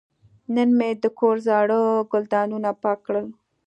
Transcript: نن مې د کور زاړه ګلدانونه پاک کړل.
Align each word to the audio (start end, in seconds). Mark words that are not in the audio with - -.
نن 0.55 0.69
مې 0.77 0.89
د 1.03 1.05
کور 1.19 1.35
زاړه 1.47 1.79
ګلدانونه 2.11 2.69
پاک 2.83 2.99
کړل. 3.05 3.27